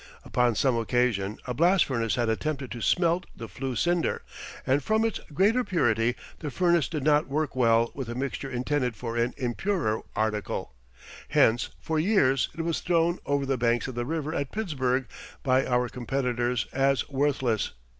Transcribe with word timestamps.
Upon 0.25 0.55
some 0.55 0.75
occasion 0.79 1.37
a 1.45 1.53
blast 1.53 1.85
furnace 1.85 2.15
had 2.15 2.27
attempted 2.27 2.71
to 2.71 2.81
smelt 2.81 3.27
the 3.35 3.47
flue 3.47 3.75
cinder, 3.75 4.23
and 4.65 4.81
from 4.83 5.05
its 5.05 5.19
greater 5.31 5.63
purity 5.63 6.15
the 6.39 6.49
furnace 6.49 6.87
did 6.87 7.03
not 7.03 7.27
work 7.27 7.55
well 7.55 7.91
with 7.93 8.09
a 8.09 8.15
mixture 8.15 8.49
intended 8.49 8.95
for 8.95 9.15
an 9.15 9.35
impurer 9.37 10.01
article; 10.15 10.73
hence 11.29 11.69
for 11.79 11.99
years 11.99 12.49
it 12.57 12.61
was 12.63 12.79
thrown 12.81 13.19
over 13.27 13.45
the 13.45 13.59
banks 13.59 13.87
of 13.87 13.93
the 13.93 14.03
river 14.03 14.33
at 14.33 14.51
Pittsburgh 14.51 15.05
by 15.43 15.67
our 15.67 15.87
competitors 15.87 16.65
as 16.73 17.07
worthless. 17.07 17.73